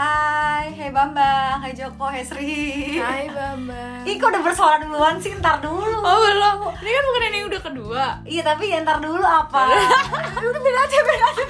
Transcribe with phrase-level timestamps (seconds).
[0.00, 2.96] Hai, hai Bambang, hai Joko, hai Sri.
[2.96, 4.00] Hai Bambang.
[4.08, 6.00] Ih kok udah bersuara duluan sih, ntar dulu.
[6.00, 8.04] Oh belum, ini kan bukan yang udah kedua.
[8.24, 9.68] Iya tapi ya ntar dulu apa?
[10.40, 11.44] Udah beda aja, beda aja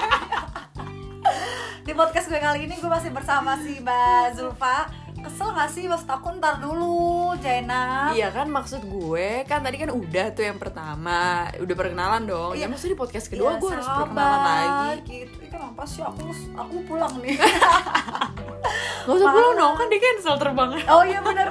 [1.86, 4.91] Di podcast gue kali ini gue masih bersama si Mbak Zulfa
[5.21, 5.84] Kesel gak sih?
[5.84, 10.57] Maksud aku ntar dulu, Jaina Iya kan maksud gue, kan tadi kan udah tuh yang
[10.57, 11.48] pertama.
[11.61, 12.64] Udah perkenalan dong, Iya.
[12.64, 15.01] ya maksudnya di podcast kedua Iya, gue harus sabar, perkenalan lagi.
[15.05, 15.37] Gitu.
[15.51, 16.01] Kenapa sih?
[16.01, 16.23] Aku
[16.56, 17.37] aku pulang nih.
[19.06, 21.48] Gak usah pulang dong, kan di cancel terbangnya Oh iya bener.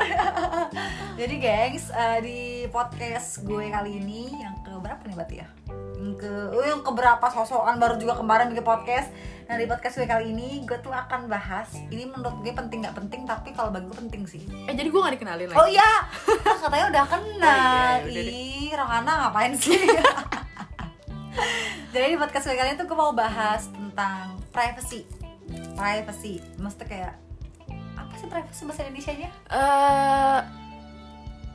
[1.20, 2.40] Jadi gengs eh, di
[2.72, 5.48] podcast gue kali ini yang ke berapa nih berarti ya?
[6.16, 9.12] Ke oh yang ke berapa sosokan baru juga kemarin bikin podcast.
[9.52, 12.96] Nah di podcast gue kali ini gue tuh akan bahas ini menurut gue penting nggak
[12.96, 14.42] penting tapi kalau bagi gue penting sih.
[14.70, 15.92] Eh jadi gue gak dikenalin lagi Oh iya,
[16.46, 18.00] katanya udah kenal.
[18.00, 18.32] Oh iya, ya.
[18.32, 19.76] Ih, Rohana ngapain sih?
[21.90, 25.10] Jadi di podcast gue kali ini tuh gue mau bahas tentang privacy.
[25.74, 27.14] Privacy, maksudnya kayak
[27.98, 29.30] apa sih privacy bahasa Indonesia-nya?
[29.50, 30.40] Eh,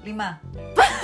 [0.04, 0.36] lima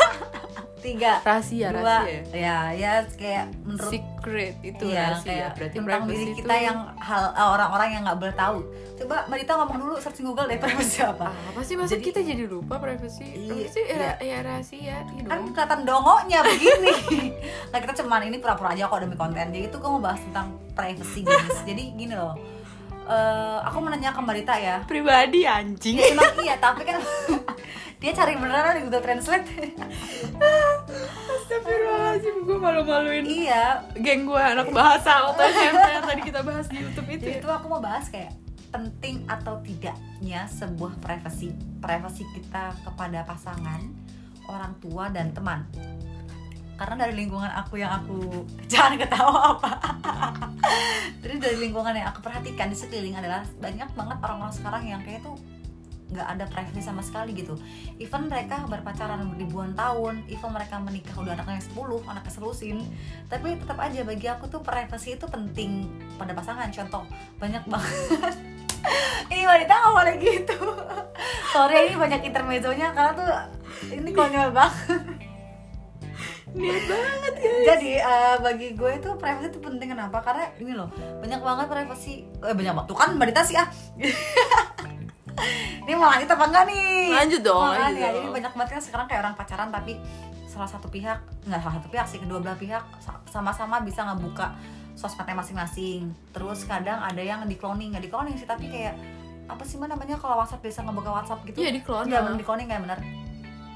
[0.80, 2.20] tiga rahasia, dua rahasia.
[2.32, 5.24] ya ya kayak menurut Secret itu iya, rahasia.
[5.24, 8.58] kayak Berarti tentang diri itu kita yang hal eh, orang-orang yang nggak boleh tahu
[8.96, 11.32] coba mbak Dita ngomong dulu searching Google deh privacy apa.
[11.32, 13.24] Apa sih, masa Jadi- kita jadi lupa privacy?
[13.24, 14.12] Iya, Privacy ya, iya.
[14.20, 16.92] ya rahasia gitu kan kelihatan dongonya begini.
[17.72, 19.46] Nah kita cuman ini pura-pura aja kok demi konten.
[19.48, 21.60] Jadi itu gue mau bahas tentang privacy guys.
[21.62, 22.36] Jadi gini loh.
[23.02, 24.76] Eh, aku menanya ke Mbak Dita ya.
[24.84, 25.96] Pribadi anjing.
[25.96, 27.00] Ya emang iya tapi kan
[28.00, 29.48] dia cari beneran di Google Translate
[31.36, 36.80] Astagfirullahaladzim, gue malu-maluin iya geng gue anak bahasa waktu SMP yang tadi kita bahas di
[36.80, 37.40] YouTube itu Jadi ya.
[37.44, 38.32] itu aku mau bahas kayak
[38.70, 43.82] penting atau tidaknya sebuah privacy privacy kita kepada pasangan,
[44.46, 45.66] orang tua dan teman.
[46.78, 49.72] Karena dari lingkungan aku yang aku jangan ketawa apa.
[51.20, 55.20] Jadi dari lingkungan yang aku perhatikan di sekeliling adalah banyak banget orang-orang sekarang yang kayak
[55.20, 55.36] tuh
[56.10, 57.54] nggak ada privacy sama sekali gitu.
[58.02, 62.78] Even mereka berpacaran ribuan tahun even mereka menikah udah anaknya 10 anaknya selusin
[63.30, 65.86] tapi tetap aja bagi aku tuh privacy itu penting
[66.18, 66.68] pada pasangan.
[66.74, 67.06] Contoh
[67.38, 68.34] banyak banget.
[69.30, 70.58] Ini wanita nggak boleh gitu.
[71.52, 73.28] Sorry ini banyak intermezzonya karena tuh
[73.92, 75.02] ini konyol banget.
[76.50, 77.52] Niat banget ya.
[77.74, 79.92] jadi eh, bagi gue itu privacy itu penting.
[79.92, 80.18] Kenapa?
[80.24, 80.88] Karena ini loh
[81.20, 82.24] banyak banget privacy.
[82.40, 82.88] Eh banyak banget.
[82.88, 83.68] Tuh kan mbak Dita sih ah
[85.80, 87.04] ini mau lanjut apa enggak nih?
[87.10, 88.32] Lanjut dong, Makanya, lanjut jadi dong.
[88.32, 89.92] banyak banget kan sekarang kayak orang pacaran tapi
[90.44, 94.52] salah satu pihak nggak salah satu pihak sih kedua belah pihak sa- sama-sama bisa ngebuka
[94.92, 96.02] sosmednya masing-masing.
[96.30, 98.98] Terus kadang ada yang di cloning nggak di cloning sih tapi kayak
[99.46, 101.58] apa sih mana namanya kalau WhatsApp bisa ngebuka WhatsApp gitu?
[101.58, 102.06] Iya, di-clone.
[102.06, 103.00] Iya, bener di cloning kayak bener.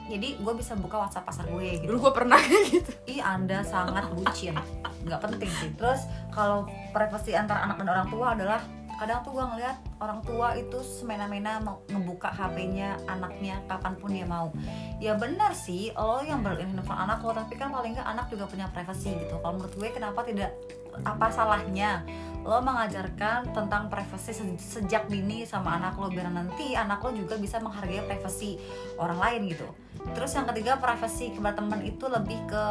[0.05, 1.89] Jadi gue bisa buka WhatsApp pasar gue gitu.
[1.89, 2.91] Dulu gue pernah kayak gitu.
[3.09, 4.53] ih anda sangat bucin.
[5.03, 5.71] Nggak penting sih.
[5.73, 8.61] Terus kalau privasi antara anak dan orang tua adalah
[8.97, 14.27] kadang tuh gue ngeliat orang tua itu semena-mena mau ngebuka HP-nya anaknya kapan pun dia
[14.27, 14.51] mau.
[15.03, 18.67] Ya benar sih lo yang handphone anak lo tapi kan paling nggak anak juga punya
[18.71, 19.37] privasi gitu.
[19.41, 20.55] Kalau menurut gue kenapa tidak
[21.03, 22.07] apa salahnya
[22.45, 27.41] lo mengajarkan tentang privasi se- sejak dini sama anak lo biar nanti anak lo juga
[27.41, 28.61] bisa menghargai privasi
[29.01, 29.69] orang lain gitu.
[30.13, 32.65] Terus yang ketiga privasi kepada teman itu lebih ke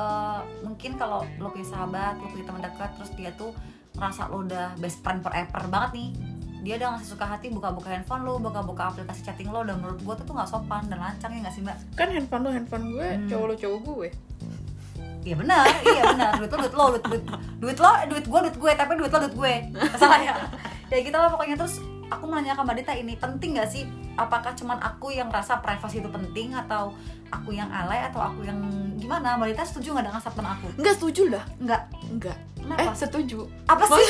[0.61, 3.49] mungkin kalau lo punya sahabat lo punya teman dekat terus dia tuh
[3.93, 6.09] ngerasa lo udah best friend forever banget nih
[6.63, 10.13] dia udah ngasih suka hati buka-buka handphone lo buka-buka aplikasi chatting lo dan menurut gue
[10.15, 13.03] tuh tuh nggak sopan dan lancang ya nggak sih mbak Kan handphone lo handphone gue,
[13.05, 13.27] Hmm.
[13.27, 14.09] cowok lo cowok gue.
[15.23, 16.31] Iya benar, iya benar.
[16.35, 17.23] Duit lo, duit lo, duit, duit,
[17.57, 19.53] duit lo, duit gue, duit gue, tapi duit lo, duit gue.
[19.71, 20.33] Masalahnya.
[20.87, 23.87] ya gitu lah pokoknya terus aku menanya ke Mbak Dita ini penting gak sih?
[24.13, 26.91] Apakah cuman aku yang rasa privasi itu penting atau
[27.27, 28.59] aku yang alay atau aku yang
[28.95, 29.35] gimana?
[29.35, 30.67] Mbak Dita setuju nggak dengan statement aku?
[30.75, 31.43] Enggak setuju lah.
[31.55, 31.81] Enggak.
[32.07, 32.37] Enggak.
[32.63, 32.81] Kenapa?
[32.81, 33.39] Eh, setuju.
[33.67, 34.07] apa sih?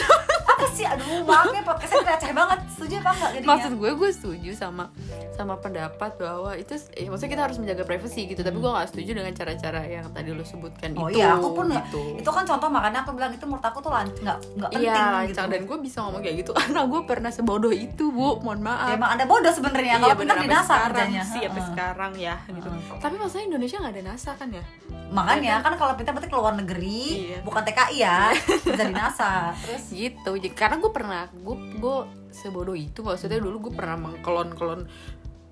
[0.63, 0.85] Apa sih?
[0.85, 2.59] Aduh, maaf ya podcastnya receh banget.
[2.69, 3.49] Setuju apa enggak jadinya?
[3.49, 4.83] Maksud gue gue setuju sama
[5.31, 9.11] sama pendapat bahwa itu ya, maksudnya kita harus menjaga privasi gitu, tapi gue nggak setuju
[9.13, 11.17] dengan cara-cara yang tadi lo sebutkan Oh itu.
[11.17, 12.01] iya, aku pun gitu.
[12.15, 14.05] itu kan contoh makanya aku bilang itu menurut aku tuh nggak
[14.53, 15.41] nggak penting Iya, gitu.
[15.43, 18.39] dan gue bisa ngomong kayak gitu karena gue pernah sebodoh itu, Bu.
[18.39, 18.87] Mohon maaf.
[18.87, 21.21] Ya, emang anda bodoh sebenarnya kalau pintar bener, di NASA kerjanya.
[21.23, 22.69] sih sampai sekarang ya gitu.
[22.69, 22.99] Heeh.
[22.99, 24.63] Tapi maksudnya Indonesia nggak ada NASA kan ya?
[25.09, 27.39] Makanya kan kalau pintar berarti ke luar negeri, Iya.
[27.41, 29.33] bukan TKI ya, kerja di NASA.
[29.63, 31.97] Terus gitu jadi karena gue pernah gue gue
[32.29, 34.81] sebodoh itu maksudnya dulu gue pernah mengklon klon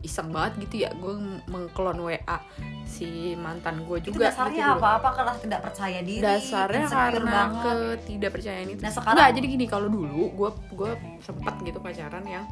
[0.02, 1.14] iseng banget gitu ya gue
[1.46, 2.38] mengklon WA
[2.84, 4.90] si mantan gue itu juga dasarnya gitu apa?
[4.98, 6.22] Apa karena tidak percaya diri?
[6.22, 7.62] dasarnya karena banget?
[8.02, 12.46] ketidakpercayaan itu Nah, sekarang- Nggak, jadi gini kalau dulu gue gue sempet gitu pacaran yang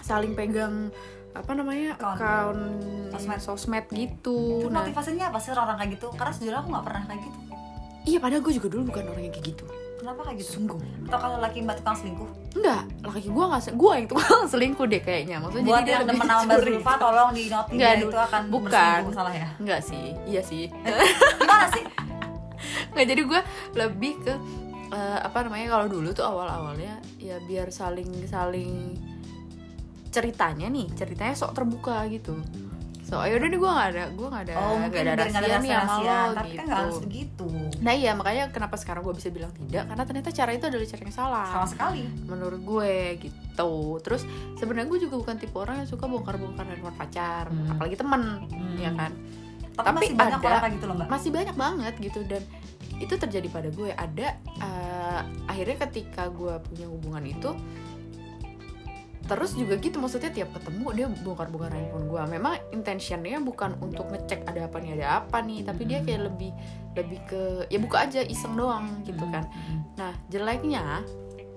[0.00, 0.88] saling pegang
[1.30, 2.80] apa namanya account
[3.10, 3.38] Sosmed.
[3.38, 6.06] sosmed, gitu Itu nah motivasinya apa sih orang-orang kayak gitu?
[6.12, 7.38] Karena sejujurnya aku nggak pernah kayak gitu.
[8.06, 9.64] iya padahal gue juga dulu bukan orang yang kayak gitu
[9.98, 10.50] kenapa kayak gitu?
[10.62, 10.80] Sungguh.
[11.10, 12.30] Atau kalau laki mbak tukang selingkuh?
[12.54, 15.36] Enggak laki gue nggak gue yang tukang selingkuh deh kayaknya.
[15.42, 16.58] Maksudnya buat jadi dia yang lebih demen sama mbak.
[16.62, 18.98] Zulfa tolong di note Nggak, itu akan bukan.
[19.12, 19.48] salah ya?
[19.58, 20.64] Enggak sih iya sih.
[21.42, 21.84] Gimana sih?
[22.94, 23.40] Nggak jadi gue
[23.74, 24.34] lebih ke
[24.94, 28.96] eh, apa namanya kalau dulu tuh awal awalnya ya biar saling saling
[30.08, 32.32] ceritanya nih ceritanya sok terbuka gitu
[33.08, 35.40] so ayo udah nih gue nggak ada gue nggak ada oh mungkin ada nggak ada
[35.40, 36.12] rahasia nih sama rahasia.
[36.12, 37.46] lo tapi gitu kan nggak harus begitu.
[37.78, 39.84] Nah iya makanya kenapa sekarang gue bisa bilang tidak?
[39.86, 41.46] Karena ternyata cara itu adalah cara yang salah.
[41.48, 42.02] Sama sekali.
[42.22, 43.72] Menurut gue gitu.
[43.98, 44.22] Terus
[44.54, 47.72] sebenarnya gue juga bukan tipe orang yang suka bongkar-bongkar handphone pacar Hmm.
[47.72, 48.76] apalagi temen Hmm.
[48.76, 49.12] ya kan?
[49.72, 51.08] Tapi, Tapi masih banyak ada- orang gitu loh mbak.
[51.08, 52.42] masih banyak banget gitu dan
[52.98, 53.88] itu terjadi pada gue.
[53.88, 54.28] Ada
[54.58, 57.50] eh, akhirnya ketika gue punya hubungan itu
[59.28, 64.48] terus juga gitu maksudnya tiap ketemu dia bongkar-bongkar handphone gue memang intentionnya bukan untuk ngecek
[64.48, 66.50] ada apa nih ada apa nih tapi dia kayak lebih
[66.98, 69.46] lebih ke ya buka aja iseng doang gitu kan.
[69.94, 71.06] Nah, jeleknya,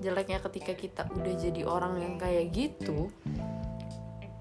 [0.05, 3.09] jeleknya ketika kita udah jadi orang yang kayak gitu,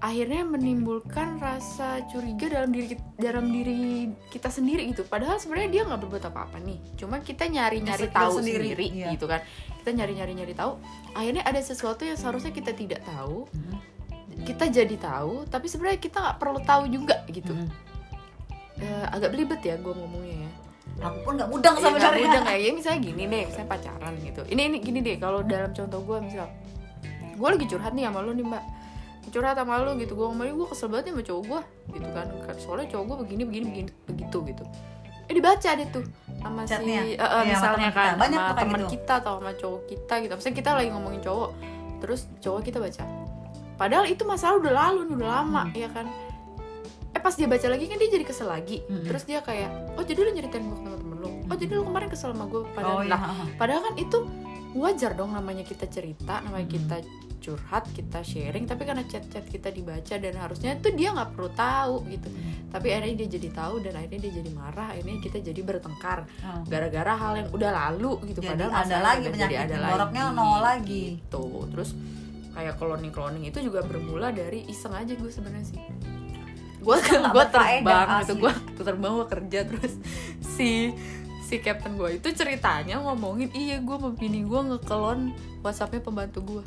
[0.01, 5.05] akhirnya menimbulkan rasa curiga dalam diri dalam diri kita sendiri gitu.
[5.05, 6.81] Padahal sebenarnya dia nggak berbuat apa-apa nih.
[6.97, 9.07] Cuma kita nyari-nyari Insecure tahu sendiri, sendiri, iya.
[9.13, 9.45] gitu kan.
[9.79, 10.81] Kita nyari-nyari nyari tahu.
[11.13, 13.77] Akhirnya ada sesuatu yang seharusnya kita tidak tahu, Hmm.
[14.41, 17.53] kita jadi tahu, tapi sebenarnya kita nggak perlu tahu juga gitu.
[17.53, 17.69] Hmm.
[18.81, 20.51] Eh, agak belibet ya gue ngomongnya ya.
[21.01, 24.13] aku pun nggak mudeng Iya, nggak sebenarnya mudah kayak ya misalnya gini deh misalnya pacaran
[24.21, 26.47] gitu ini ini gini deh kalau dalam contoh gue misal
[27.37, 28.63] gue lagi curhat nih sama lo nih mbak
[29.29, 30.13] curhat sama lo gitu.
[30.13, 31.61] Gue ngomongin gue kesel banget nih sama cowok gue
[31.93, 32.25] gitu kan.
[32.57, 34.63] Soalnya cowok gue begini begini begini begitu gitu.
[35.27, 36.03] Eh dibaca deh tuh
[36.37, 36.99] sama Chatnya?
[37.01, 38.17] si eh, Iya, sama misalnya teman kan kita.
[38.17, 38.91] Banyak sama teman gitu.
[38.91, 40.33] kita atau sama cowok kita gitu.
[40.35, 41.49] Misalnya kita lagi ngomongin cowok
[42.01, 43.03] terus cowok kita baca.
[43.77, 45.75] Padahal itu masalah udah lalu udah lama Hmm.
[45.75, 46.05] ya kan?
[47.11, 48.81] Eh pas dia baca lagi kan dia jadi kesel lagi.
[48.83, 49.03] Hmm.
[49.03, 51.29] terus dia kayak oh jadi lu nyeritain gue ke temen-temen lu?
[51.45, 53.11] Oh jadi lu kemarin kesel sama gue padahal oh iya.
[53.11, 53.21] Lah
[53.55, 54.17] padahal kan itu
[54.71, 56.73] wajar dong namanya kita cerita namanya Hmm.
[56.73, 56.95] kita
[57.41, 62.05] curhat kita sharing tapi karena chat-chat kita dibaca dan harusnya tuh dia nggak perlu tahu
[62.07, 62.29] gitu
[62.69, 66.61] tapi akhirnya dia jadi tahu dan akhirnya dia jadi marah akhirnya kita jadi bertengkar Oh.
[66.63, 70.37] gara-gara hal yang udah lalu gitu Jadi padahal ada lagi jadi ada boroknya lagi.
[70.37, 71.03] nol lagi.
[71.17, 71.89] gitu terus
[72.51, 75.79] kayak cloning cloning itu juga bermula dari iseng aja gue sebenarnya sih
[76.77, 76.97] gue
[77.35, 78.41] gue terbang gitu asli.
[78.41, 79.93] gue terbang gue kerja terus
[80.39, 80.93] si
[81.41, 86.63] si captain gue itu ceritanya ngomongin iya gue bini gue ngekelon whatsappnya pembantu gue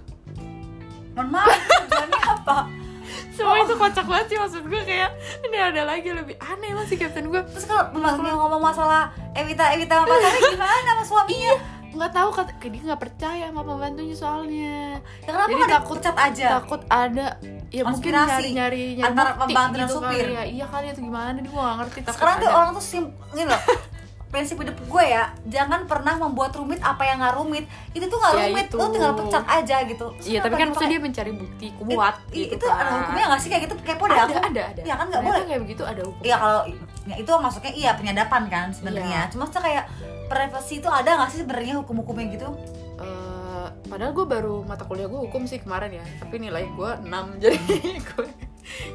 [1.15, 2.57] mohon maaf tujuannya apa?
[3.31, 5.11] Semua itu kocak banget sih maksud gue kayak
[5.43, 9.71] ini ada lagi lebih aneh lah si captain gue terus kalau pembantunya ngomong masalah Evita
[9.71, 11.55] Evita sama pacarnya gimana sama suaminya?
[11.91, 14.79] Nggak tahu kata kayak dia nggak percaya sama pembantunya soalnya.
[15.21, 16.47] Ya kenapa Jadi nggak takut- dipecat aja?
[16.53, 17.27] takut ada
[17.71, 20.25] ya mungkin nyari nyari nyari antara pembantu dan gitu supir.
[20.25, 20.45] kali ya.
[20.49, 23.43] Iya kali itu gimana nih gue gak ngerti takut sekarang tuh orang tuh sim ini
[23.45, 23.61] loh
[24.35, 27.65] prinsip hidup gue ya jangan pernah membuat rumit apa yang nggak rumit
[27.95, 28.75] itu tuh nggak Ya rumit itu.
[28.75, 32.55] lu tinggal pecat aja gitu iya tapi kan maksudnya dia mencari bukti kuat I- gitu
[32.55, 32.77] itu kan.
[32.77, 35.23] ada hukumnya nggak sih kayak gitu kepo deh ada aku ada ada Iya kan, nggak
[35.23, 35.43] boleh.
[35.47, 36.61] kayak begitu ada hukum Iya kalau
[37.05, 39.21] ya itu maksudnya iya penyadapan kan sebenarnya.
[39.21, 39.31] Iya.
[39.31, 39.85] Cuma tuh kayak
[40.27, 42.49] privasi itu ada nggak sih sebenarnya hukum-hukumnya gitu?
[42.97, 47.07] Eh, padahal gue baru mata kuliah gue hukum sih kemarin ya tapi nilai gue 6
[47.43, 47.59] jadi
[47.95, 48.27] gue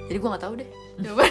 [0.06, 0.70] jadi gue nggak tahu deh
[1.06, 1.24] coba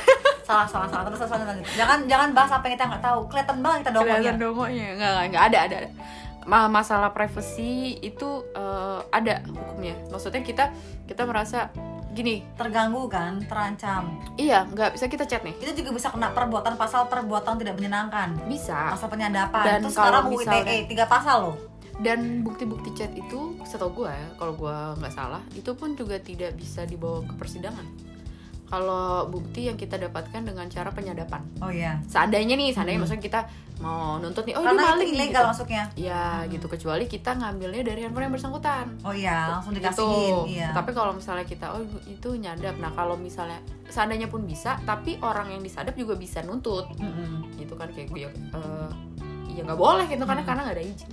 [0.49, 1.77] Salah salah salah terus terus terus, terus.
[1.77, 3.21] Jangan jangan bahas apa yang kita nggak tahu.
[3.29, 4.33] Kelihatan banget kita kelihatan dongonya.
[4.35, 5.91] dongonya nggak nggak, nggak ada ada ada.
[6.43, 10.73] Ma- masalah privacy itu eh, ada hukumnya maksudnya kita
[11.05, 11.69] kita merasa
[12.11, 14.17] gini Terganggu kan, terancam.
[14.35, 18.33] iya nggak bisa kita chat nih Itu juga bisa kena perbuatan pasal perbuatan tidak menyenangkan.
[18.49, 19.61] bisa Pasal penyadapan.
[19.63, 21.57] Dan itu kalau sekarang UU misalnya- ITE tiga pasal loh.
[21.99, 26.55] dan bukti-bukti chat itu setahu gue ya kalau gue nggak salah itu pun juga tidak
[26.55, 27.83] bisa dibawa ke persidangan
[28.69, 31.97] kalau bukti yang kita dapatkan dengan cara penyadapan Oh iya.
[32.05, 33.09] seandainya nih seandainya Hmm.
[33.09, 33.41] maksudnya kita
[33.79, 35.51] mau nuntut nih oh Karena itu maling ilegal gitu.
[35.51, 35.85] masuknya.
[35.95, 39.81] ya gitu kecuali kita ngambilnya dari handphone yang bersangkutan Oh iya, langsung Gitu.
[39.81, 40.35] dikasihin.
[40.51, 40.69] Iya.
[40.73, 45.49] tapi kalau misalnya kita oh itu nyadap nah kalau misalnya seandainya pun bisa tapi orang
[45.49, 47.57] yang disadap juga bisa nuntut Mm-mm.
[47.57, 48.89] gitu kan kayak gue eh,
[49.51, 50.49] ya nggak boleh gitu karena Hmm.
[50.49, 51.11] karena nggak ada izin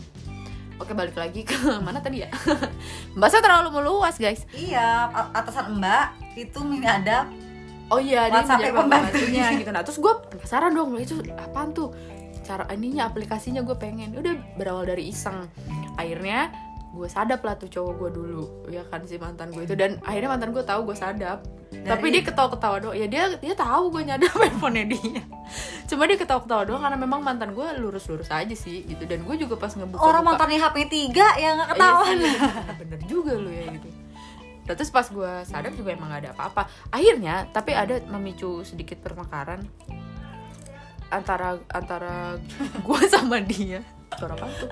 [0.75, 2.29] oke balik lagi ke mana tadi ya
[3.15, 7.29] bahasa terlalu meluas guys Iya, atasan Mbak itu menyadap
[7.93, 9.45] oh iya dia menjadi pembantunya.
[9.59, 9.69] gitu.
[9.69, 11.93] Nah terus gue penasaran dong itu apaan tuh?
[12.45, 14.13] Cara ininya aplikasinya gue pengen.
[14.17, 15.49] Udah berawal dari iseng.
[15.97, 16.53] Akhirnya
[16.95, 19.75] gue sadap lah tuh cowok gue dulu ya kan si mantan gue itu.
[19.75, 21.43] Dan akhirnya mantan gue tahu gue sadap.
[21.75, 22.95] Tapi dia ketawa-ketawa doang.
[22.97, 25.23] Ya dia dia tahu gue nyadap handphonenya dia.
[25.85, 29.03] Cuma dia ketawa-ketawa doang karena memang mantan gue lurus-lurus aja sih gitu.
[29.05, 30.77] Dan gue juga pas ngebuka orang mantannya HP
[31.11, 32.15] 3 ya nggak ketahuan.
[32.15, 33.87] Iya sih, bener juga lu ya gitu
[34.65, 36.65] Nah, terus pas gue sadar juga emang gak ada apa-apa.
[36.89, 39.61] Akhirnya tapi ada memicu sedikit pertengkaran
[41.13, 42.41] antara antara
[42.87, 43.85] gue sama dia.
[44.17, 44.69] Suara apa tuh?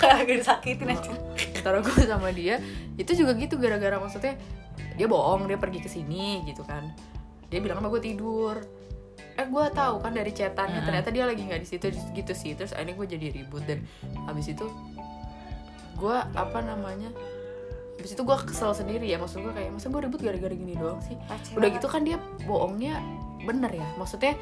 [0.00, 1.12] Kayak lagi disakitin aja.
[1.56, 2.60] Antara gue sama dia
[3.00, 4.36] itu juga gitu gara-gara maksudnya
[4.98, 6.92] dia bohong dia pergi ke sini gitu kan.
[7.48, 8.60] Dia bilang sama gue tidur.
[9.38, 10.86] Eh gue tahu kan dari chatannya Mm-mm.
[10.90, 12.52] ternyata dia lagi nggak di situ gitu sih.
[12.52, 13.88] Terus akhirnya gue jadi ribut dan
[14.28, 14.68] habis itu
[15.96, 17.10] gue apa namanya
[17.98, 21.02] habis itu gue kesel sendiri ya maksud gue kayak masa gue ribut gara-gara gini doang
[21.02, 21.18] sih?
[21.52, 23.02] Udah gitu kan dia bohongnya
[23.42, 24.38] bener ya maksudnya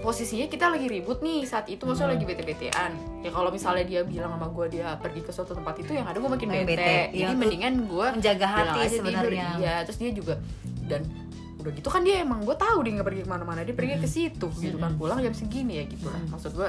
[0.00, 2.16] posisinya kita lagi ribut nih saat itu maksudnya Hmm.
[2.20, 2.90] lagi bete-betean.
[3.20, 6.16] Ya kalau misalnya dia bilang sama gue dia pergi ke suatu tempat itu yang ada
[6.16, 6.96] gue makin bete, bete.
[7.12, 9.46] jadi tuh mendingan gue menjaga hati sebenarnya.
[9.56, 10.36] iya terus dia juga
[10.84, 11.04] dan
[11.60, 14.08] udah gitu kan dia emang gue tahu dia nggak pergi ke mana-mana dia pergi ke
[14.08, 14.92] situ gitu kan.
[14.92, 15.00] Mm-mm.
[15.00, 16.16] pulang jam segini ya gitu lah.
[16.18, 16.28] Mm.
[16.32, 16.68] maksud gue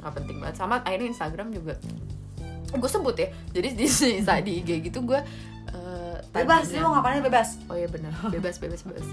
[0.00, 0.56] nggak penting banget.
[0.56, 1.74] Sama akhirnya Instagram juga
[2.72, 3.28] gue sebut ya.
[3.50, 3.86] Jadi di
[4.26, 5.18] saat di IG gitu gue
[5.68, 7.48] eh, bebas tadinya- dia mau ngapain bebas?
[7.66, 9.06] Oh iya benar bebas bebas bebas.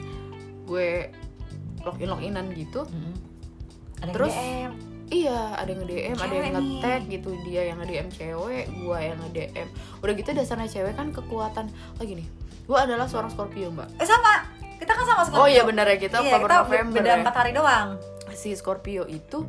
[0.63, 1.09] Gue
[1.81, 2.83] login loginan gitu
[3.97, 4.29] ada Terus?
[4.29, 4.73] yang DM
[5.07, 6.53] iya ada yang ada Cewek yang nih.
[6.53, 7.29] nge-tag gitu.
[7.43, 11.65] Dia yang nge-DM cewek gue yang nge-DM udah gitu dasarnya cewek kan kekuatan.
[11.95, 12.27] Oh gini.
[12.67, 13.87] Gue adalah seorang Scorpio mbak.
[13.95, 14.43] Eh sama.
[14.75, 15.41] Kita kan sama Scorpio.
[15.41, 15.95] Oh iya benar ya.
[15.95, 17.17] Kita iya, Oktober kita November beda ya.
[17.17, 17.87] empat hari doang.
[18.29, 19.47] Si Scorpio itu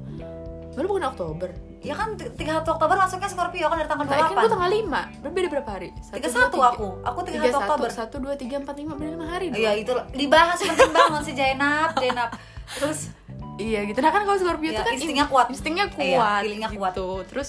[0.72, 1.50] baru bukan Oktober
[1.80, 4.70] ya kan t- 31 Oktober masuknya Scorpio kan dari tanggal Nah, kan gue 28 tanggal
[4.72, 5.88] 5 Berarti beda berapa hari?
[5.96, 6.68] Satu, tiga dua, satu tiga.
[6.68, 9.46] aku aku tiga Tiga satu satu, Oktober satu, dua, tiga, empat, lima, beda lima hari
[9.48, 9.58] dong.
[9.58, 12.30] iya itu dibahas penting banget si Jainab Jainab
[12.70, 12.98] terus
[13.58, 13.98] Iya gitu.
[13.98, 15.46] Nah kan kalau Scorpio Iya, itu kan instingnya kuat.
[15.50, 16.06] Instingnya kuat.
[16.06, 16.94] Iya, feelingnya kuat.
[16.94, 17.08] gitu.
[17.26, 17.48] Terus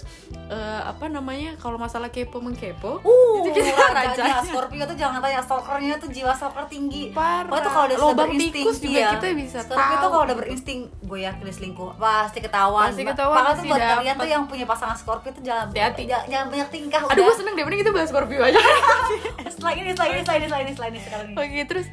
[0.49, 1.53] eh, apa namanya?
[1.61, 4.41] Kalau masalah kepo mengkepo, Uh, Itu kita rajanya.
[4.41, 7.13] Scorpio tuh jangan tanya stalkernya tuh jiwa stalker tinggi.
[7.13, 7.45] parah.
[7.45, 9.09] Pokoknya tuh kalau udah Lobang tikus juga iya.
[9.13, 10.01] kita bisa Scorpio tahu.
[10.01, 12.89] tuh kalau udah berinsting, gue yakin selingkuh, pasti ketahuan.
[12.89, 16.03] Pasti ketahuan, pasti tuh buat kalian tuh yang punya pasangan Scorpio tuh jangan Hati-hati.
[16.09, 18.57] jangan, banyak tingkah Aduh gue seneng deh, mending kita bahas Scorpio aja.
[19.53, 21.35] setelah ini, setelah ini, setelah ini, setelah ini, setelah sekarang ini.
[21.37, 21.87] Oke terus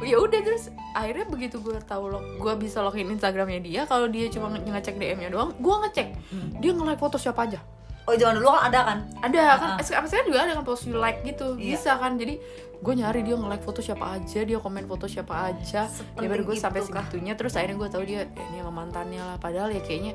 [0.00, 4.26] ya udah terus akhirnya begitu gue tahu lo gue bisa login Instagramnya dia kalau dia
[4.26, 6.50] cuma nge- ngecek DM-nya doang gue ngecek Hmm.
[6.56, 7.58] dia nge-like foto siapa aja
[8.04, 8.98] Oh zaman dulu kan ada kan?
[9.20, 9.84] ada kan Ah.
[10.00, 11.76] uh saya juga ada kan post you like gitu Iya.
[11.76, 12.40] bisa kan jadi
[12.74, 16.56] gue nyari dia nge-like foto siapa aja dia komen foto siapa aja ya baru gue
[16.56, 20.14] sampai segitunya terus akhirnya gue tahu dia eh, ini sama mantannya lah padahal ya kayaknya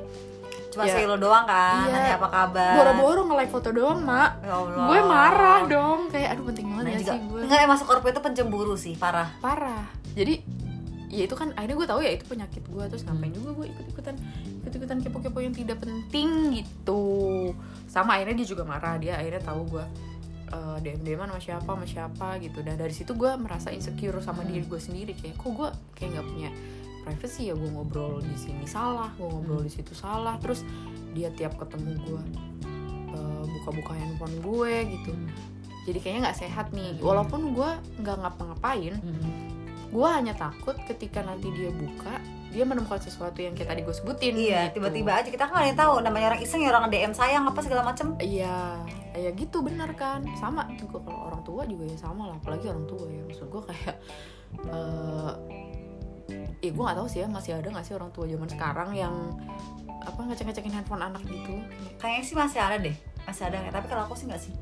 [0.74, 0.92] Cuma Ya.
[0.92, 1.94] say lo doang kan, Iya.
[1.94, 2.72] nanya apa kabar.
[2.74, 4.84] boro-boro nge-like foto doang mak Ya Allah.
[4.84, 8.10] gue marah dong kayak aduh penting banget Nah, ya juga, sih gue enggak emang Scorpio
[8.10, 9.28] itu pencemburu sih, parah.
[9.38, 10.42] parah jadi
[11.08, 13.86] ya itu kan akhirnya gue tahu ya itu penyakit gue terus ngapain juga gue ikut
[13.88, 14.14] ikutan
[14.60, 17.54] ikut ikutan kepo kepo yang tidak penting gitu
[17.86, 19.84] sama akhirnya dia juga marah dia akhirnya tahu gue
[20.50, 24.42] uh, dm dm sama siapa sama siapa gitu dan dari situ gue merasa insecure sama
[24.42, 24.50] Hmm.
[24.50, 26.50] diri gue sendiri kayak kok gue kayak nggak punya
[27.04, 29.68] privacy ya gue ngobrol di sini salah gue ngobrol Hmm.
[29.68, 30.64] di situ salah terus
[31.12, 32.22] dia tiap ketemu gue
[33.12, 35.12] uh, buka-buka handphone gue gitu
[35.84, 37.04] jadi kayaknya nggak sehat nih Hmm.
[37.04, 37.70] walaupun gue
[38.00, 38.94] nggak ngapa-ngapain
[39.86, 42.18] gue hanya takut ketika nanti dia buka
[42.50, 44.78] dia menemukan sesuatu yang kayak tadi gue sebutin Iya, gitu.
[44.78, 47.82] tiba-tiba aja kita kan nggak tahu namanya orang iseng ya orang DM sayang apa segala
[47.82, 48.14] macem.
[48.18, 48.78] iya
[49.10, 52.82] ya gitu benar kan sama juga kalau orang tua juga ya sama lah apalagi orang
[52.84, 53.94] tua ya maksud gue kayak
[54.66, 55.30] eh
[56.64, 59.12] eh gue nggak tahu sih ya masih ada nggak sih orang tua zaman sekarang yang
[60.00, 61.60] apa ngecek ngecekin handphone anak gitu
[62.00, 63.56] Kayaknya sih masih ada deh, masih ada.
[63.72, 64.52] Tapi kalau aku sih nggak sih.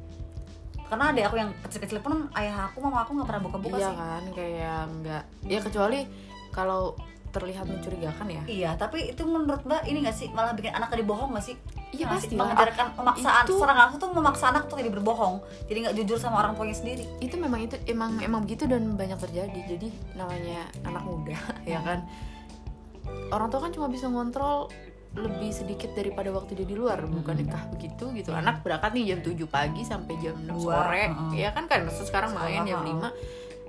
[0.87, 3.97] Karena ada aku yang kecil-kecil pun ayah aku, mama aku nggak pernah buka-buka iya sih.
[3.99, 6.01] kan kayak nggak ya kecuali
[6.55, 6.95] kalau
[7.33, 8.43] terlihat mencurigakan ya?
[8.45, 10.29] Iya, tapi itu menurut Mbak ini nggak sih?
[10.29, 11.57] Malah bikin anak jadi bohong nggak sih?
[11.91, 12.37] Iya, pasti.
[12.37, 13.45] Mengajarkan pemaksaan.
[13.45, 16.77] Itu- seorang anak tuh memaksa anak tuh jadi berbohong, jadi nggak jujur sama orang tuanya
[16.77, 17.05] sendiri.
[17.19, 19.61] itu memang itu emang emang begitu dan banyak terjadi.
[19.67, 21.37] Jadi namanya anak muda
[21.67, 22.05] ya kan?
[23.29, 24.69] Orang tua kan cuma bisa ngontrol
[25.13, 27.05] lebih sedikit daripada waktu dia di luar.
[27.05, 28.33] Bukankah begitu gitu?
[28.33, 31.05] Anak berangkat nih jam 7 pagi sampai jam 6 Dua, sore.
[31.05, 31.31] heeh.
[31.39, 31.69] ya kan?
[31.69, 31.85] Kan?
[31.85, 32.97] Maksud sekarang main jam heeh.
[32.97, 33.13] 5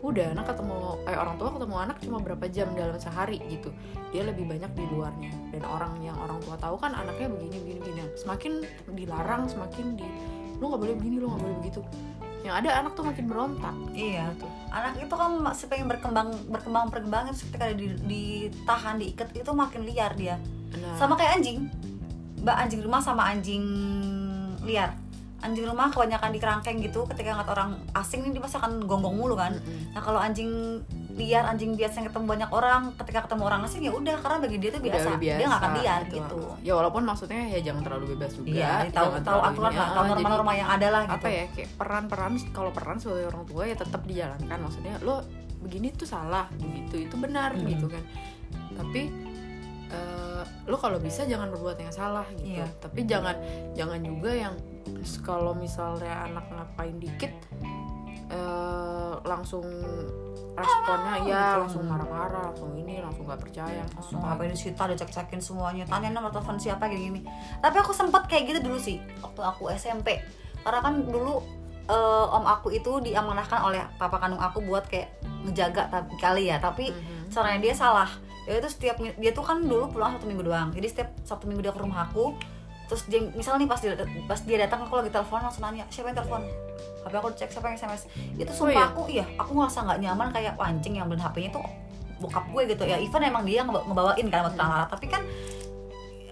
[0.03, 3.71] udah anak ketemu eh orang tua ketemu anak cuma berapa jam dalam sehari gitu
[4.11, 7.79] dia lebih banyak di luarnya dan orang yang orang tua tahu kan anaknya begini begini
[7.79, 10.03] begini semakin dilarang semakin di
[10.59, 11.81] lu nggak boleh begini lu nggak boleh begitu
[12.43, 14.35] yang ada anak tuh makin berontak Iya.
[14.35, 14.51] gitu.
[14.67, 20.11] Anak itu kan masih pengen berkembang berkembang perkembangan ketika di, ditahan diikat itu makin liar
[20.19, 20.35] dia.
[20.75, 21.71] Nah, Sama kayak anjing.
[22.43, 23.63] Mbak anjing rumah sama anjing
[24.67, 24.91] liar.
[25.43, 29.11] Anjing rumah kebanyakan di kerangkeng gitu ketika ngeliat orang asing nih dia pasti akan gonggong
[29.13, 29.51] mulu kan.
[29.51, 29.91] mm-mm.
[29.91, 30.79] Nah kalau anjing
[31.13, 34.57] liar, anjing biasa yang ketemu banyak orang, ketika ketemu orang asing ya udah karena bagi
[34.57, 36.15] dia itu Udah biasa, udah dia nggak akan liar gitu.
[36.17, 36.39] gitu.
[36.65, 38.49] Ya walaupun maksudnya ya jangan terlalu bebas juga.
[38.49, 41.15] Iya, tahu tahu aturan lah, ah, tahu norma-norma yang ada lah gitu.
[41.19, 45.21] apa ya kayak peran-peran kalau peran sebagai orang tua ya tetap dijalankan maksudnya lo
[45.61, 47.71] begini tuh salah begitu itu benar Mm-mm.
[47.71, 48.03] gitu kan
[48.73, 49.13] tapi
[49.87, 52.65] eh, lo kalau bisa jangan berbuat yang salah gitu Iya.
[52.81, 53.35] tapi jangan
[53.71, 54.53] jangan juga yang
[55.21, 57.33] kalau misalnya anak ngapain dikit
[58.29, 59.63] eh, langsung
[60.53, 61.59] responnya ya gitu.
[61.65, 65.83] langsung marah-marah langsung ini langsung nggak percaya langsung apa disita cek-cekin semuanya.
[65.89, 67.21] Tanya nomor telepon siapa kayak gini.
[67.57, 70.21] Tapi aku sempet kayak gitu dulu sih waktu aku SMP
[70.61, 71.41] karena kan dulu
[71.83, 75.09] eh, om aku itu diamanahkan oleh papa kandung aku buat kayak
[75.43, 76.61] ngejaga tapi kali ya.
[76.61, 77.33] Tapi Mhm.
[77.33, 78.09] caranya dia salah.
[78.43, 80.69] Ya itu setiap dia tuh kan dulu pulang satu minggu doang.
[80.71, 82.35] Jadi setiap satu minggu dia ke rumah aku
[82.87, 83.93] terus dia misalnya nih pas dia
[84.27, 86.43] pas dia datang aku lagi telepon langsung nanya siapa yang telepon?
[87.03, 88.03] HP aku cek siapa yang SMS
[88.39, 88.83] itu sumpah iya?
[88.87, 91.63] aku iya aku ngerasa nggak nyaman kayak pancing yang beli HP-nya tuh
[92.23, 92.83] bokap gue gitu.
[92.87, 95.21] Ya even emang dia ngeba- ngebawain kan buat perang tapi kan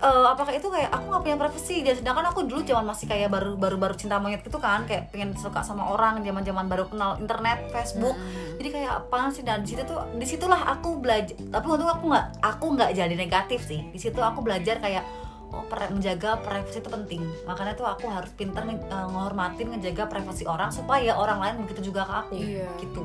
[0.01, 1.77] eh, apakah itu kayak aku nggak punya privacy.
[1.83, 5.11] Dan sedangkan aku dulu zaman masih kayak baru baru baru cinta monyet gitu kan kayak
[5.11, 8.15] pengen suka sama orang zaman zaman baru kenal internet Facebook.
[8.15, 8.63] Mhm.
[8.63, 9.43] jadi kayak apaan sih?
[9.43, 13.13] Dan di situ tuh di situlah aku belajar tapi untung aku nggak aku nggak jadi
[13.13, 13.83] negatif sih.
[13.91, 15.03] Di situ aku belajar kayak
[15.51, 20.43] oh per- menjaga privasi itu penting makanya tuh aku harus pintar nge- eh, ngejaga privasi
[20.43, 22.67] orang supaya orang lain begitu juga ke aku Iya.
[22.77, 23.03] gitu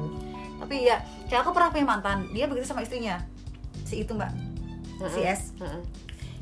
[0.57, 3.21] tapi ya kayak aku pernah punya mantan dia begitu sama istrinya
[3.85, 4.31] si itu mbak
[5.13, 5.21] si.
[5.21, 5.53] S.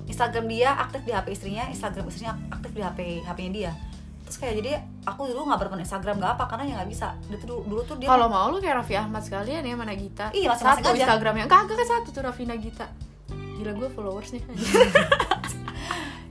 [0.05, 3.73] Instagram dia aktif di HP istrinya Instagram istrinya aktif di HP HP-nya dia
[4.25, 4.71] terus kayak jadi
[5.05, 7.83] aku dulu nggak bermain Instagram nggak apa karena ya nggak bisa dia tuh dulu, dulu
[7.85, 10.33] tuh dia Kalau mau lu kayak Raffi Ahmad sekalian ya mana Gita.
[10.33, 11.05] Iya, masing-masing Satu aja.
[11.05, 11.45] Instagramnya.
[11.45, 12.87] Kagak kan satu tuh Raffi Nagita.
[13.61, 14.41] Gila gue followersnya.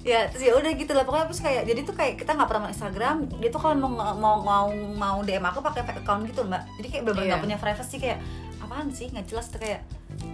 [0.04, 1.08] ya terus ya udah gitu lah.
[1.08, 3.16] Pokoknya terus kayak jadi tuh kayak kita nggak pernah main Instagram.
[3.40, 6.62] Dia tuh kalau mau mau mau mau DM aku pakai fake account gitu mbak.
[6.78, 7.42] Jadi kayak bener-bener Iya.
[7.42, 8.20] punya privacy kayak
[8.60, 9.08] apaan sih?
[9.10, 9.48] Nggak jelas.
[9.48, 9.80] Tuh kayak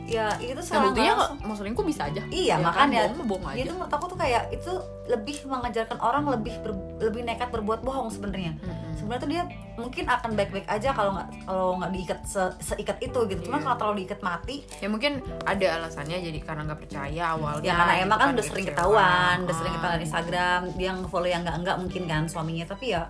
[0.05, 1.37] ya itu Nah, salah buktinya langsung.
[1.37, 2.21] kok mau selingkuh bisa aja.
[2.27, 3.61] Iya, Ya kan, makanya bohong bohong aja.
[3.61, 4.71] tuh menurut aku tuh kayak itu
[5.05, 8.53] lebih mengajarkan orang lebih ber- lebih nekat berbuat bohong sebenarnya.
[8.55, 8.89] Mhm.
[8.95, 9.43] Sebenarnya tuh dia
[9.75, 13.41] mungkin akan baik-baik aja kalau nggak kalau nggak diikat se- seikat itu gitu.
[13.43, 13.63] Cuma Iya.
[13.63, 15.11] kalau terlalu diikat mati, Ya mungkin
[15.43, 17.63] ada alasannya jadi karena nggak percaya awalnya.
[17.63, 19.77] ya karena gitu emang kan udah sering ketahuan, udah sering Ah.
[19.77, 22.65] ketahuan Instagram, dia nge-follow yang nggak nggak mungkin kan suaminya.
[22.67, 23.01] Tapi ya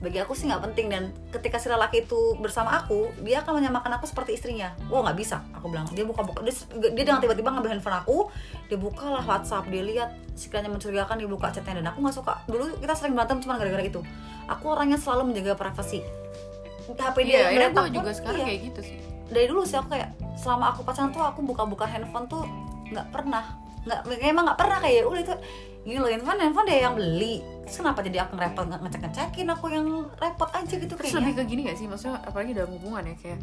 [0.00, 0.88] bagi aku sih nggak penting.
[0.88, 4.72] Dan ketika si lelaki itu bersama aku dia akan menyamakan aku seperti istrinya.
[4.88, 5.44] Wah nggak bisa.
[5.60, 8.32] Aku bilang dia buka buka dia, dia dengan tiba-tiba ngambil handphone aku
[8.72, 11.84] dia bukalah WhatsApp dia lihat sekiranya mencurigakan dia buka chatnya.
[11.84, 12.34] Dan aku nggak suka.
[12.48, 14.00] Dulu kita sering berantem cuma gara-gara itu.
[14.48, 16.00] Aku orangnya selalu menjaga privasi.
[16.90, 18.46] HP dia datang gue juga sekarang iya.
[18.50, 18.98] kayak gitu sih.
[19.30, 22.42] dari dulu sih aku kayak selama aku pacaran tuh aku buka-buka handphone tuh
[22.90, 23.54] nggak pernah.
[23.86, 25.34] Nggak emang nggak pernah kayak udah itu
[25.86, 29.46] gini loh handphone handphone dia yang beli terus kenapa jadi aku repot nge- ngecek ngecekin
[29.48, 31.86] aku yang repot aja gitu Terus kayaknya lebih ke gini gak sih?
[31.86, 33.38] Maksudnya apalagi dalam hubungan ya kayak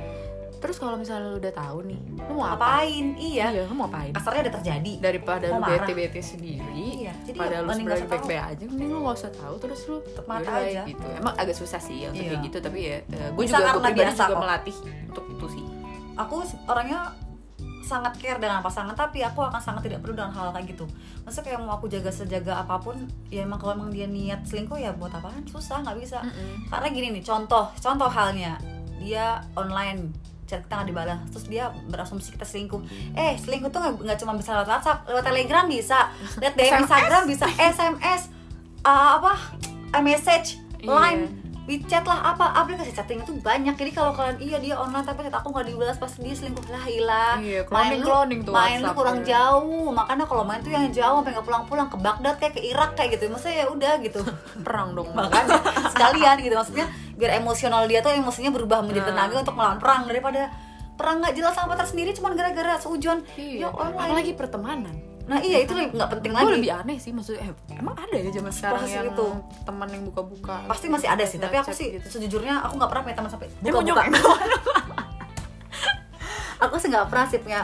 [0.57, 2.81] Terus kalau misalnya lu udah tahu nih, lu mau apa?
[2.81, 4.09] ngapain iya Iya, lu mau apain?
[4.11, 5.73] kasarnya udah terjadi Daripada Mau lu marah.
[5.79, 8.13] bete-bete sendiri, iya jadi pada lu nggak sebenarnya usah tahu.
[8.17, 10.81] baik-baik aja, mending lu gak usah tahu terus lu mata aja.
[10.83, 11.05] gitu.
[11.13, 12.31] Emang agak susah sih ya untuk Iya.
[12.31, 14.39] kayak gitu, tapi ya gue Bisa juga gue pribadi juga kok.
[14.39, 14.75] melatih
[15.07, 15.65] untuk itu sih.
[16.15, 16.35] aku
[16.65, 16.99] orangnya
[17.87, 20.83] sangat care dengan pasangan tapi aku akan sangat tidak perlu dengan hal kayak gitu.
[21.23, 24.75] Maksudnya kayak mau aku jaga sejaga apa pun ya emang kalau emang dia niat selingkuh
[24.75, 25.47] ya buat apaan?
[25.47, 26.19] Susah nggak bisa.
[26.19, 26.67] Mm-mm.
[26.67, 28.59] karena gini nih contoh contoh halnya.
[28.99, 30.11] Dia online
[30.43, 32.83] chat kita nggak dibalas terus dia berasumsi kita selingkuh.
[33.15, 36.11] Eh selingkuh tuh nggak cuma bisa lewat WhatsApp lewat Telegram bisa
[36.43, 36.83] lihat DM.
[36.83, 38.27] Instagram bisa SMS
[38.83, 39.33] uh, apa?
[39.95, 40.93] iMessage Iya.
[40.93, 41.23] Line
[41.67, 43.75] WeChat lah apa aplikasi chatting itu banyak.
[43.75, 46.79] Jadi kalau kalian iya dia online tapi chat aku nggak dibalas pas dia selingkuh lah
[46.81, 47.37] hilang.
[47.43, 48.07] Iya, main lu
[48.41, 49.35] tuh main lu kurang ya.
[49.35, 49.91] jauh.
[49.91, 53.19] Makanya kalau main tuh yang jauh sampai nggak pulang-pulang ke Baghdad kayak ke Irak kayak
[53.19, 53.27] gitu.
[53.27, 54.19] Maksudnya ya udah gitu.
[54.65, 55.11] Perang dong.
[55.11, 55.59] makanya
[55.91, 56.55] sekalian gitu.
[56.55, 59.27] Maksudnya biar emosional dia tuh emosinya berubah menjadi Nah.
[59.27, 60.01] tenaga untuk melawan perang.
[60.07, 60.41] Daripada
[60.95, 64.95] perang nggak jelas sama pacar sendiri cuma gara-gara seujon Iya, ya online apalagi pertemanan.
[65.27, 68.31] Nah iya itu lebih nggak penting lagi lebih aneh sih maksudnya, eh, emang ada ya
[68.31, 69.27] zaman sekarang Proses yang itu.
[69.61, 70.55] teman yang buka-buka.
[70.65, 72.07] pasti masih ada sih tapi aku sih gitu.
[72.09, 74.03] sejujurnya aku nggak pernah punya teman sampai buka-buka
[76.57, 77.61] aku sih nggak pernah sih punya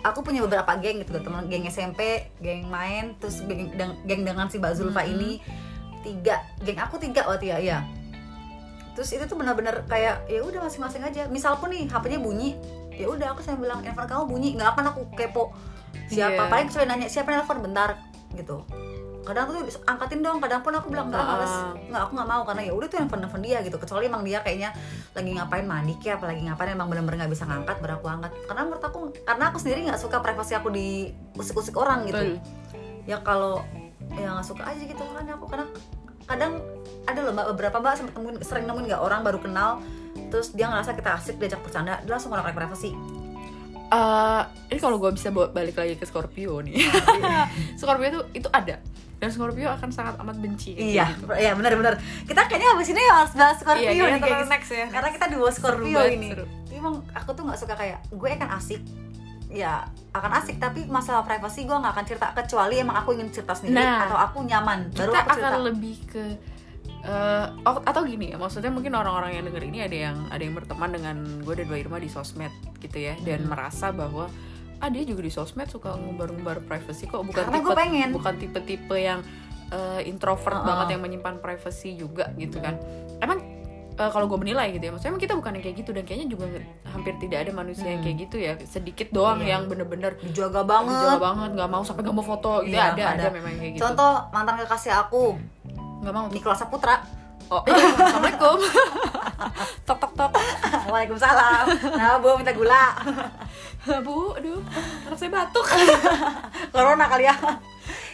[0.00, 2.00] aku punya beberapa geng gitu teman geng SMP
[2.38, 5.12] geng main terus geng, deng- geng dengan si Mbak Zulfa Mhm.
[5.12, 5.30] ini
[6.00, 7.78] tiga geng aku tiga waktu ya iya
[8.90, 12.56] terus itu tuh benar-benar kayak ya udah masing-masing aja misal pun nih HP-nya bunyi
[12.90, 15.52] ya udah aku sama bilang handphone kamu bunyi nggak akan aku kepo
[16.10, 16.46] siapa?
[16.46, 16.50] Iya.
[16.50, 17.58] paling kecuali nanya siapa yang nelfon?
[17.62, 17.90] Bentar
[18.34, 18.62] gitu.
[19.20, 21.28] Kadang tuh angkatin dong kadang pun aku bilang nggak Ah.
[21.36, 21.54] males.
[21.92, 23.76] Nggak aku nggak mau karena ya udah tuh handphone handphone dia gitu.
[23.76, 24.70] Kecuali emang dia kayaknya
[25.12, 28.32] lagi ngapain mandi kayak apa lagi ngapain emang bener-bener nggak bisa ngangkat baru aku angkat.
[28.48, 32.40] Karena menurut aku karena aku sendiri nggak suka privasi aku di usik-usik orang gitu.
[33.04, 33.60] Ya kalau
[34.16, 35.66] ya nggak suka aja gitu kan aku karena
[36.26, 36.62] kadang
[37.10, 39.82] ada loh mbak beberapa mbak sempat nemuin sering nemuin nggak orang baru kenal
[40.30, 42.94] terus dia ngerasa kita asik diajak bercanda dia langsung ngorek privasi
[43.90, 46.78] Eh, ini kalau gue bisa balik lagi ke Scorpio nih.
[47.80, 48.78] Scorpio itu itu ada
[49.18, 50.72] dan Scorpio akan sangat amat benci.
[50.72, 51.28] iya gitu.
[51.34, 54.86] iya benar-benar kita kayaknya abis ini harus bahas Scorpio Iya, nih kayak next ya.
[54.88, 56.44] karena kita dua Scorpio banget, ini seru.
[56.70, 58.80] Emang aku tuh nggak suka kayak gue akan asik
[59.50, 63.52] ya akan asik tapi masalah privasi gue nggak akan cerita kecuali emang aku ingin cerita
[63.52, 64.06] sendiri Nah.
[64.06, 66.24] atau aku nyaman baru Kita aku cerita akan lebih ke
[67.02, 70.90] Oh, atau gini ya maksudnya mungkin orang-orang yang denger ini ada yang ada yang berteman
[70.90, 73.50] dengan gue dan Mbak Irma di sosmed gitu ya dan Hmm.
[73.50, 74.28] merasa bahwa
[74.76, 78.08] ah dia juga di sosmed suka ngumbar-ngumbar privacy kok bukan Karena tipe pengen.
[78.12, 79.24] bukan tipe-tipe yang
[79.70, 80.66] eh, introvert Uh-uh.
[80.66, 82.76] banget yang menyimpan privacy juga gitu kan
[83.16, 83.38] emang
[83.90, 86.28] eh, kalau gue menilai gitu ya maksudnya emang kita bukan yang kayak gitu dan kayaknya
[86.28, 86.44] juga
[86.86, 88.06] hampir tidak ada manusia yang Hmm.
[88.06, 89.56] kayak gitu ya sedikit doang Iya.
[89.56, 93.04] yang bener-bener dijaga banget dijaga banget nggak mau sampai nggak mau foto gitu Iya, ada,
[93.06, 93.26] ada ada.
[93.30, 95.24] memang yang kayak gitu contoh mantan kekasih aku
[96.00, 96.34] nggak mau tuh.
[96.34, 96.96] Nicola Saputra.
[97.50, 97.62] Oh.
[97.66, 98.58] Iya, assalamualaikum.
[99.88, 100.30] Tok tok tok.
[100.86, 101.64] Waalaikumsalam.
[101.98, 102.38] Nah bu?
[102.38, 102.94] Minta gula?
[104.06, 104.60] Bu aduh.
[105.08, 105.66] Anak saya batuk.
[106.74, 107.34] Corona kali ya.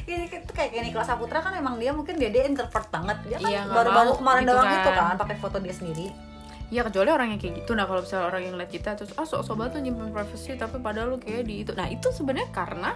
[0.08, 3.18] Ini itu kayak kayak Nicola Saputra kan emang dia mungkin dia dia introvert banget.
[3.28, 4.78] Dia kan Iya, baru-baru kemarin gitu doang kan.
[4.80, 6.06] itu kan pakai foto dia sendiri
[6.66, 7.78] ya kecuali orang yang kayak gitu.
[7.78, 10.82] Nah kalau misalnya orang yang lihat kita terus ah sok sobat tuh nyimpen privacy tapi
[10.82, 11.70] padahal lu kayak di itu.
[11.78, 12.90] Nah itu sebenarnya karena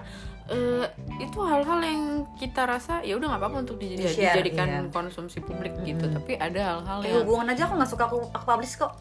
[0.51, 0.91] eh,
[1.23, 4.81] itu hal-hal yang kita rasa ya udah nggak apa-apa untuk dijadi- Di-share, dijadikan iya.
[4.91, 6.03] konsumsi publik gitu.
[6.11, 6.17] Mm-mm.
[6.19, 8.93] tapi ada hal-hal yang hubungan aja aku nggak suka aku aku publish kok.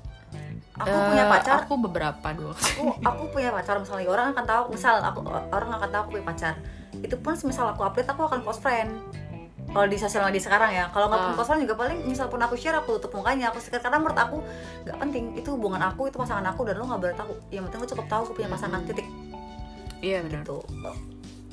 [0.79, 1.57] Aku eh, punya pacar.
[1.67, 5.89] aku beberapa doang aku aku punya pacar misalnya orang akan tahu misal aku orang akan
[5.89, 6.53] tahu aku punya pacar.
[7.01, 8.93] Itu pun misal aku update aku akan post friend
[9.69, 10.85] kalau di sosial media sekarang ya.
[10.89, 11.35] Kalau nggak Ah.
[11.37, 14.17] post friend juga paling misal pun aku share aku tutup mukanya aku share karena menurut
[14.17, 14.37] aku
[14.85, 15.23] nggak penting.
[15.37, 17.33] Itu hubungan aku itu pasangan aku dan lo nggak boleh tahu.
[17.53, 19.07] Yang penting lo cukup tahu aku punya pasangan titik.
[20.01, 20.41] Iya benar.
[20.41, 20.57] Gitu.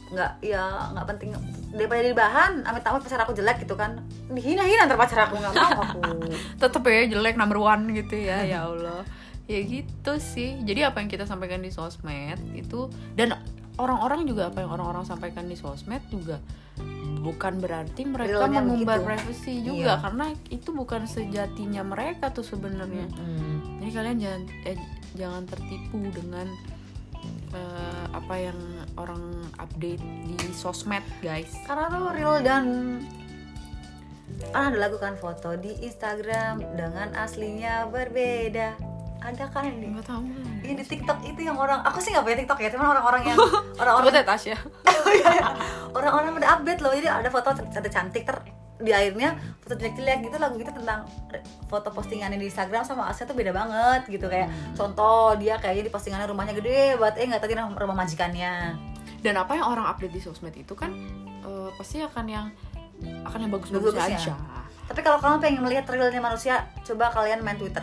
[0.07, 0.63] Nggak ya
[0.97, 1.29] nggak penting.
[1.77, 4.01] Daripada jadi bahan amit-amit pacar aku jelek gitu kan.
[4.33, 6.01] Dihina-hina ntar pacar aku nggak mau aku.
[6.63, 9.05] Tetep ya jelek number one gitu ya ya Allah.
[9.45, 10.57] Ya gitu sih.
[10.65, 13.37] Jadi apa yang kita sampaikan di sosmed itu dan
[13.77, 16.41] orang-orang juga apa yang orang-orang sampaikan di sosmed juga
[17.27, 19.09] bukan berarti mereka Realnya mengumbar begitu.
[19.09, 19.95] privacy juga Iya.
[20.01, 23.81] karena itu bukan sejatinya mereka tuh sebenarnya Hmm.
[23.81, 24.79] jadi kalian jangan eh,
[25.13, 26.47] jangan tertipu dengan
[27.51, 28.59] eh, apa yang
[28.95, 29.23] orang
[29.57, 32.65] update di sosmed guys karena tuh real dan
[34.47, 38.77] kan ada lagu kan foto di Instagram dengan aslinya berbeda
[39.19, 40.23] ada kan yang nggak tahu
[40.67, 43.39] Iya, di TikTok itu yang orang aku sih nggak punya TikTok ya cuman orang-orang yang
[43.83, 44.57] orang-orang teh Tasya.
[45.97, 48.37] Orang-orang udah update loh jadi ada foto cantik cantik ter
[48.77, 51.09] di akhirnya foto jelek-jelek gitu lagu gitu tentang
[51.71, 55.93] foto postingannya di Instagram sama aslinya tuh beda banget gitu kayak contoh dia kayaknya di
[55.95, 58.55] postingannya rumahnya gede banget eh nggak tahu dia rumah majikannya.
[59.25, 60.91] Dan apa yang orang update di sosmed itu kan
[61.47, 62.47] eh, pasti akan yang
[63.25, 64.35] akan yang bagus-bagus Bagus-bagus aja.
[64.87, 67.83] Tapi kalau kalian pengen melihat realnya manusia coba kalian main Twitter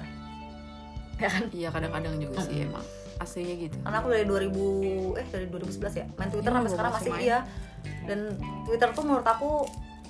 [1.16, 1.44] ya kan?
[1.50, 2.84] Iya kadang-kadang juga sih emang
[3.16, 3.76] aslinya gitu.
[3.80, 4.52] Karena aku dari 2000
[5.16, 7.40] eh dari 2011 ya main Twitter Iya, sampai sekarang masih masih iya.
[8.04, 8.20] Dan
[8.64, 9.50] Twitter tuh menurut aku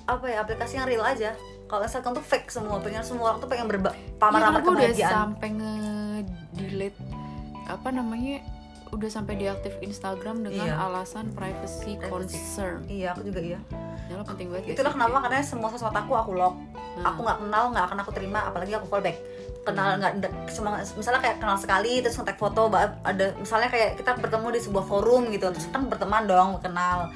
[0.03, 1.31] apa ya aplikasi yang real aja.
[1.63, 4.81] Kalau Instagram tuh fake semua pengen semua orang tuh pengen berba Iya, pamer-pamer gue udah
[4.83, 5.13] kebahagiaan.
[5.13, 6.99] sampai nge-delete
[7.65, 8.43] apa namanya
[8.89, 10.75] udah sampai deaktif Instagram dengan Iya.
[10.77, 12.37] alasan privacy, Privacy.
[12.37, 12.85] concern.
[12.85, 13.59] Iya aku juga iya.
[14.03, 14.97] Ya lo penting banget ya itulah sih.
[14.99, 16.53] kenapa karena semua sesuatu aku aku lock.
[16.93, 19.17] Nah, aku nggak kenal nggak akan aku terima apalagi aku fallback
[19.63, 24.47] kenal nggak nggak- misalnya kayak kenal sekali terus kontak foto ada misalnya kayak kita bertemu
[24.51, 27.09] di sebuah forum gitu terus kan berteman dong kenal.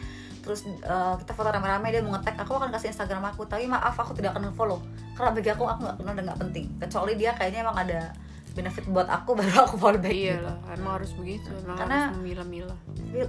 [0.48, 4.00] Terus eh, kita foto rame-rame dia mau ngetek aku akan kasih Instagram aku tapi maaf
[4.00, 4.80] aku tidak akan follow.
[5.12, 6.66] Karena bagi aku aku nggak kenal dan nggak penting.
[6.80, 8.16] Kecuali dia kayaknya emang ada
[8.58, 10.50] benefit buat aku baru aku fallback iya gitu.
[10.50, 12.80] lah emang harus begitu emang Karena- harus memilah-milah.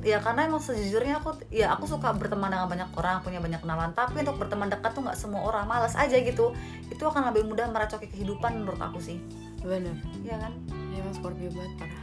[0.02, 3.92] Ya karena emang sejujurnya aku ya aku suka berteman dengan banyak orang punya banyak kenalan.
[3.94, 6.50] Tapi untuk berteman dekat tuh nggak semua orang malas aja gitu.
[6.90, 9.22] Itu akan lebih mudah meracoki kehidupan menurut aku sih.
[9.62, 9.94] Bener.
[10.24, 10.52] Iya kan?
[10.90, 12.02] Ya emang Scorpio banget parah.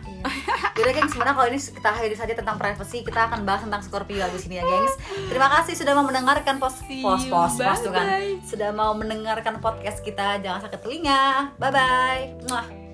[0.76, 4.24] Yaudah gengs, sebenarnya kalau ini kita akhiri saja tentang privacy Kita akan bahas tentang Scorpio
[4.24, 4.94] abis ini ya gengs.
[5.30, 8.06] Terima kasih sudah mau mendengarkan pos See pos you, pos pos tuh kan.
[8.08, 8.44] Bye-bye.
[8.48, 11.54] Sudah mau mendengarkan podcast kita Jangan sakit telinga.
[11.60, 12.85] Bye bye Muah.